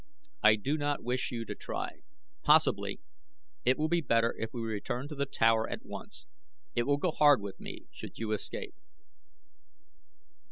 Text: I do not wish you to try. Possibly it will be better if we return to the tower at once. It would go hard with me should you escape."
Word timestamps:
I 0.41 0.55
do 0.55 0.79
not 0.79 1.03
wish 1.03 1.31
you 1.31 1.45
to 1.45 1.53
try. 1.53 2.01
Possibly 2.41 3.01
it 3.63 3.77
will 3.77 3.87
be 3.87 4.01
better 4.01 4.33
if 4.35 4.49
we 4.51 4.59
return 4.63 5.07
to 5.09 5.13
the 5.13 5.27
tower 5.27 5.69
at 5.69 5.85
once. 5.85 6.25
It 6.73 6.87
would 6.87 7.01
go 7.01 7.11
hard 7.11 7.39
with 7.39 7.59
me 7.59 7.85
should 7.91 8.17
you 8.17 8.31
escape." 8.31 8.73